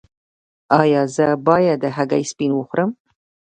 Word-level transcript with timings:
ایا 0.81 1.01
زه 1.15 1.27
باید 1.47 1.77
د 1.83 1.85
هګۍ 1.95 2.23
سپین 2.31 2.51
وخورم؟ 2.55 2.89